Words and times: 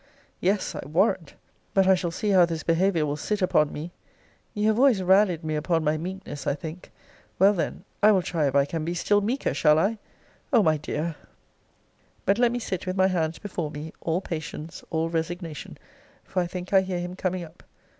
Yes, 0.39 0.73
I 0.73 0.83
warrant! 0.87 1.35
But 1.75 1.85
I 1.85 1.93
shall 1.93 2.09
see 2.09 2.31
how 2.31 2.43
this 2.47 2.63
behaviour 2.63 3.05
will 3.05 3.15
sit 3.17 3.39
upon 3.39 3.71
me! 3.71 3.91
You 4.55 4.65
have 4.65 4.79
always 4.79 5.03
rallied 5.03 5.43
me 5.43 5.55
upon 5.55 5.83
my 5.83 5.95
meekness, 5.95 6.47
I 6.47 6.55
think: 6.55 6.91
well 7.37 7.53
then, 7.53 7.83
I 8.01 8.11
will 8.11 8.23
try 8.23 8.47
if 8.47 8.55
I 8.55 8.65
can 8.65 8.83
be 8.83 8.95
still 8.95 9.21
meeker, 9.21 9.53
shall 9.53 9.77
I! 9.77 9.99
O 10.51 10.63
my 10.63 10.77
dear! 10.77 11.17
But 12.25 12.39
let 12.39 12.51
me 12.51 12.57
sit 12.57 12.87
with 12.87 12.95
my 12.97 13.09
hands 13.09 13.37
before 13.37 13.69
me, 13.69 13.93
all 14.01 14.21
patience, 14.21 14.83
all 14.89 15.07
resignation; 15.07 15.77
for 16.23 16.41
I 16.41 16.47
think 16.47 16.73
I 16.73 16.81
hear 16.81 16.97
him 16.97 17.15
coming 17.15 17.43
up. 17.43 17.61